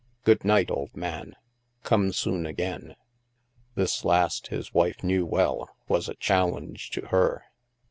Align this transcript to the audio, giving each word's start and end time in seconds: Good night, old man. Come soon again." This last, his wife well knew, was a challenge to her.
Good 0.23 0.43
night, 0.43 0.71
old 0.71 0.97
man. 0.97 1.35
Come 1.83 2.11
soon 2.11 2.47
again." 2.47 2.95
This 3.75 4.03
last, 4.03 4.47
his 4.47 4.73
wife 4.73 5.03
well 5.03 5.07
knew, 5.07 5.67
was 5.87 6.09
a 6.09 6.15
challenge 6.15 6.89
to 6.93 7.05
her. 7.09 7.43